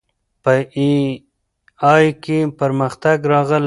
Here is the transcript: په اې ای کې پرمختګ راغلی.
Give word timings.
په 0.43 0.53
اې 0.75 0.91
ای 1.91 2.05
کې 2.23 2.39
پرمختګ 2.59 3.17
راغلی. 3.33 3.59